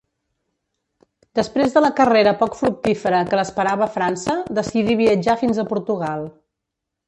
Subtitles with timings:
[1.39, 6.29] Després de la carrera poc fructífera que l'esperava a França, decidí viatjar fins a Portugal.